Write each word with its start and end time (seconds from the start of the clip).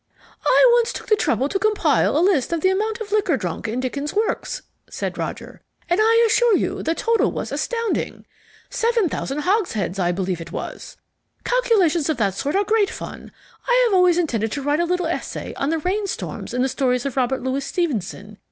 "I 0.43 0.71
once 0.79 0.91
took 0.93 1.05
the 1.09 1.15
trouble 1.15 1.47
to 1.47 1.59
compile 1.59 2.17
a 2.17 2.21
list 2.25 2.51
of 2.51 2.61
the 2.61 2.71
amount 2.71 2.99
of 3.01 3.11
liquor 3.11 3.37
drunk 3.37 3.67
in 3.67 3.79
Dickens' 3.79 4.15
works," 4.15 4.63
said 4.89 5.15
Roger, 5.15 5.61
"and 5.87 5.99
I 6.01 6.23
assure 6.25 6.57
you 6.57 6.81
the 6.81 6.95
total 6.95 7.31
was 7.31 7.51
astounding: 7.51 8.25
7,000 8.71 9.41
hogsheads, 9.41 9.99
I 9.99 10.11
believe 10.11 10.41
it 10.41 10.51
was. 10.51 10.97
Calculations 11.43 12.09
of 12.09 12.17
that 12.17 12.33
sort 12.33 12.55
are 12.55 12.63
great 12.63 12.89
fun. 12.89 13.31
I 13.67 13.85
have 13.87 13.93
always 13.95 14.17
intended 14.17 14.51
to 14.53 14.63
write 14.63 14.79
a 14.79 14.85
little 14.85 15.05
essay 15.05 15.53
on 15.53 15.69
the 15.69 15.77
rainstorms 15.77 16.51
in 16.55 16.63
the 16.63 16.67
stories 16.69 17.05
of 17.05 17.15
Robert 17.15 17.43
Louis 17.43 17.63
Stevenson. 17.63 18.39